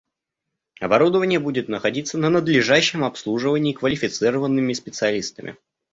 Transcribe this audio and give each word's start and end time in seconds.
Оборудование 0.79 1.37
будет 1.37 1.69
находиться 1.69 2.17
на 2.17 2.29
надлежащем 2.31 3.03
обслуживании 3.03 3.73
квалифицированными 3.73 4.73
специалистами 4.73 5.57